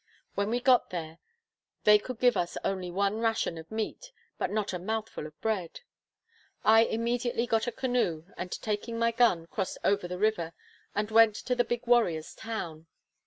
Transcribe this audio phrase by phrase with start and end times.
[0.33, 1.19] When we got there,
[1.83, 5.81] they could give us only one ration of meat, but not a mouthful of bread.
[6.63, 10.53] I immediately got a canoe, and taking my gun, crossed over the river,
[10.95, 12.87] and went to the Big Warrior's town.